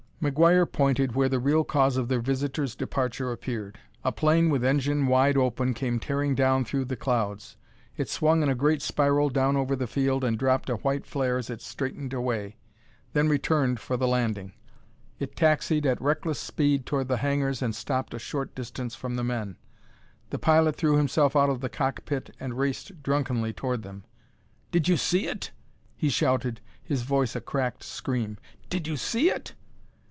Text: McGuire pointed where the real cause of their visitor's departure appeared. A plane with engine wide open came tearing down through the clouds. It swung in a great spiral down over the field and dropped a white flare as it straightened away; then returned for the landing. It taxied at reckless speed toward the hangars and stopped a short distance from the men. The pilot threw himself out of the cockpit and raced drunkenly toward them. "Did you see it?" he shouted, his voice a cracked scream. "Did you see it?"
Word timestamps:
McGuire 0.21 0.71
pointed 0.71 1.15
where 1.15 1.29
the 1.29 1.39
real 1.39 1.63
cause 1.63 1.97
of 1.97 2.07
their 2.07 2.21
visitor's 2.21 2.75
departure 2.75 3.31
appeared. 3.31 3.79
A 4.03 4.11
plane 4.11 4.51
with 4.51 4.63
engine 4.63 5.07
wide 5.07 5.35
open 5.35 5.73
came 5.73 5.99
tearing 5.99 6.35
down 6.35 6.63
through 6.63 6.85
the 6.85 6.95
clouds. 6.95 7.57
It 7.97 8.07
swung 8.07 8.43
in 8.43 8.47
a 8.49 8.53
great 8.53 8.83
spiral 8.83 9.29
down 9.31 9.57
over 9.57 9.75
the 9.75 9.87
field 9.87 10.23
and 10.23 10.37
dropped 10.37 10.69
a 10.69 10.75
white 10.75 11.07
flare 11.07 11.39
as 11.39 11.49
it 11.49 11.59
straightened 11.59 12.13
away; 12.13 12.57
then 13.13 13.29
returned 13.29 13.79
for 13.79 13.97
the 13.97 14.07
landing. 14.07 14.53
It 15.17 15.35
taxied 15.35 15.87
at 15.87 15.99
reckless 15.99 16.37
speed 16.37 16.85
toward 16.85 17.07
the 17.07 17.17
hangars 17.25 17.63
and 17.63 17.75
stopped 17.75 18.13
a 18.13 18.19
short 18.19 18.53
distance 18.53 18.93
from 18.93 19.15
the 19.15 19.23
men. 19.23 19.57
The 20.29 20.37
pilot 20.37 20.75
threw 20.75 20.97
himself 20.97 21.35
out 21.35 21.49
of 21.49 21.61
the 21.61 21.67
cockpit 21.67 22.29
and 22.39 22.59
raced 22.59 23.01
drunkenly 23.01 23.53
toward 23.53 23.81
them. 23.81 24.03
"Did 24.69 24.87
you 24.87 24.97
see 24.97 25.25
it?" 25.27 25.49
he 25.97 26.09
shouted, 26.09 26.61
his 26.83 27.01
voice 27.01 27.35
a 27.35 27.41
cracked 27.41 27.81
scream. 27.83 28.37
"Did 28.69 28.85
you 28.85 28.97
see 28.97 29.31
it?" 29.31 29.55